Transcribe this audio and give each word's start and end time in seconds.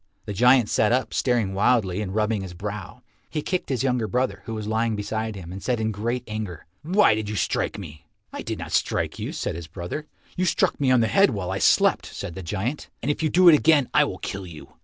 The 0.25 0.33
giant 0.33 0.67
sat 0.67 0.91
up 0.91 1.13
staring 1.13 1.53
wildly 1.53 2.01
and 2.01 2.15
rubbing 2.15 2.41
his 2.41 2.55
brow. 2.55 3.03
He 3.29 3.43
kicked 3.43 3.69
his 3.69 3.83
younger 3.83 4.07
brother, 4.07 4.41
who 4.45 4.55
was 4.55 4.65
lying 4.65 4.95
beside 4.95 5.35
him, 5.35 5.51
and 5.51 5.61
said 5.61 5.79
in 5.79 5.91
great 5.91 6.23
anger, 6.27 6.65
"Why 6.81 7.13
did 7.13 7.29
you 7.29 7.35
strike 7.35 7.77
me?" 7.77 8.07
"I 8.33 8.41
did 8.41 8.57
not 8.57 8.71
strike 8.71 9.19
you," 9.19 9.31
said 9.31 9.53
his 9.53 9.67
brother. 9.67 10.07
"You 10.35 10.45
struck 10.45 10.81
me 10.81 10.89
on 10.89 11.01
the 11.01 11.07
head 11.07 11.29
while 11.29 11.51
I 11.51 11.59
slept," 11.59 12.07
said 12.07 12.33
the 12.33 12.41
giant, 12.41 12.89
"and 13.03 13.11
if 13.11 13.21
you 13.21 13.29
do 13.29 13.47
it 13.47 13.53
again 13.53 13.89
I 13.93 14.05
will 14.05 14.17
kill 14.17 14.47
you." 14.47 14.69